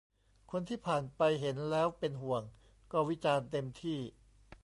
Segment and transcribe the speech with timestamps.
[0.51, 2.41] คนที่ผ่านไปเห็นแล้วเป็นห่วง
[2.91, 3.99] ก็วิจารณ์เต็มที่